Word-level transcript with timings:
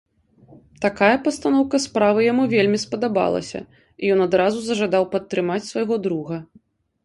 Такая 0.85 1.17
пастаноўка 1.27 1.81
справы 1.83 2.19
яму 2.31 2.43
вельмі 2.55 2.81
спадабалася, 2.85 3.59
і 4.03 4.13
ён 4.17 4.27
адразу 4.29 4.57
зажадаў 4.71 5.03
падтрымаць 5.15 5.63
свайго 5.71 5.95
друга. 6.09 6.45